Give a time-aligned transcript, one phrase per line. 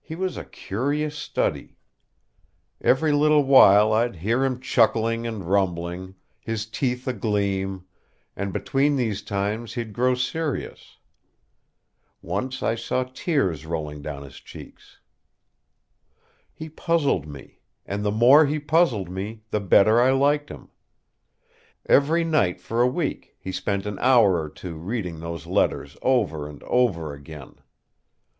[0.00, 1.76] He was a curious study.
[2.80, 7.84] Every little while I'd hear him chuckling and rumbling, his teeth agleam,
[8.34, 10.98] and between these times he'd grow serious.
[12.20, 14.98] Once I saw tears rolling down his cheeks.
[16.52, 20.70] He puzzled me; and the more he puzzled me, the better I liked him.
[21.86, 26.48] Every night for a week he spent an hour or two reading those letters over
[26.48, 27.60] and over again.